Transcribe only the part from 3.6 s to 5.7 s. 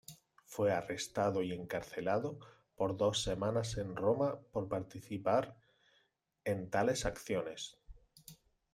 en Roma por participar